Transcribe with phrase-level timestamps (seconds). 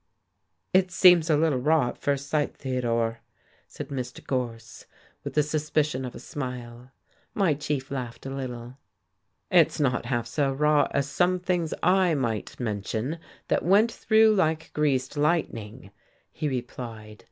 [0.73, 3.19] "It seems a little raw, at first sight, Theodore,"
[3.67, 4.25] said Mr.
[4.25, 4.87] Gorse,
[5.23, 6.89] with the suspicion of a smile.
[7.35, 8.79] My chief laughed a little.
[9.51, 14.73] "It's not half so raw as some things I might mention, that went through like
[14.73, 15.91] greased lightning,"
[16.31, 17.19] he replied.